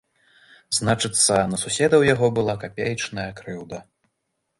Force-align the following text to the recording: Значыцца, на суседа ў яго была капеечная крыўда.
Значыцца, 0.77 1.35
на 1.51 1.59
суседа 1.63 1.87
ў 1.97 2.03
яго 2.13 2.27
была 2.39 2.55
капеечная 2.65 3.27
крыўда. 3.41 3.83